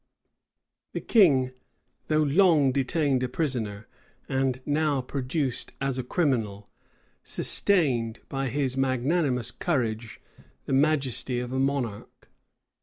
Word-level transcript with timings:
The 0.93 0.99
king, 0.99 1.51
though 2.07 2.23
long 2.23 2.71
detained 2.71 3.21
a 3.21 3.29
prisoner, 3.29 3.87
and 4.27 4.59
now 4.65 4.99
produced 5.01 5.73
as 5.79 5.99
a 5.99 6.03
criminal, 6.03 6.67
sustained, 7.23 8.19
by 8.27 8.47
his 8.47 8.75
magnanimous 8.75 9.51
courage, 9.51 10.19
the 10.65 10.73
majesty 10.73 11.37
of 11.39 11.53
a 11.53 11.59
monarch. 11.59 12.27